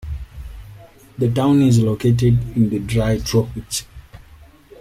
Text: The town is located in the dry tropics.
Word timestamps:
The 1.19 1.29
town 1.31 1.61
is 1.61 1.77
located 1.79 2.57
in 2.57 2.71
the 2.71 2.79
dry 2.79 3.19
tropics. 3.19 3.85